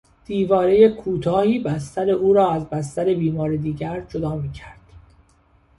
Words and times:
دیوارهی 0.25 0.89
کوتاهی 0.89 1.59
بستر 1.59 2.09
او 2.09 2.33
را 2.33 2.51
از 2.51 2.69
بستر 2.69 3.13
بیمار 3.13 3.55
دیگر 3.55 3.99
جدا 4.01 4.35
میکرد. 4.35 4.81